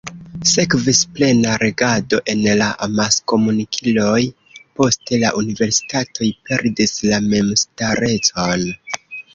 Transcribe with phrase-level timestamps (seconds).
[0.51, 4.17] Sekvis plena regado en la amaskomunikiloj,
[4.81, 8.69] poste la universitatoj perdis la memstarecon.